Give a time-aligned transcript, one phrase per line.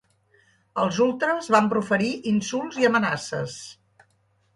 [0.83, 3.55] Els ultres van proferir insults i amenaces.